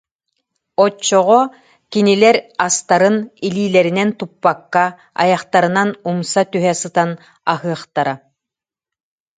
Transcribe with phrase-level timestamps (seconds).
[0.83, 1.41] Оччоҕо
[1.91, 3.17] кинилэр астарын
[3.47, 4.85] илиилэринэн туппакка,
[5.21, 7.11] айахтарынан умса түһэ сытан
[7.53, 8.13] аһыахтара